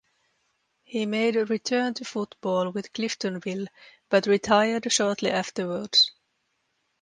[0.83, 3.67] He made a return to football with Cliftonville
[4.09, 6.11] but retired shortly afterwards.